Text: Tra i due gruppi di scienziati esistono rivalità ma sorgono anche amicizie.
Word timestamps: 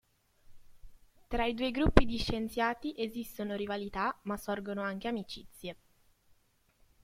Tra 1.27 1.45
i 1.45 1.53
due 1.53 1.69
gruppi 1.69 2.07
di 2.07 2.17
scienziati 2.17 2.95
esistono 2.97 3.55
rivalità 3.55 4.17
ma 4.23 4.35
sorgono 4.35 4.81
anche 4.81 5.07
amicizie. 5.07 5.77